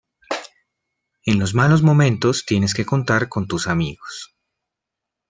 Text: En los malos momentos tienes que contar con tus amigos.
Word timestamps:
En 1.27 1.37
los 1.37 1.53
malos 1.53 1.83
momentos 1.83 2.43
tienes 2.47 2.73
que 2.73 2.87
contar 2.87 3.29
con 3.29 3.47
tus 3.47 3.67
amigos. 3.67 4.33